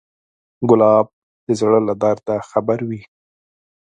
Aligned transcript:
ګلاب 0.69 1.07
د 1.45 1.47
زړه 1.59 1.79
له 1.87 1.93
درده 2.01 2.35
خبروي. 2.49 3.01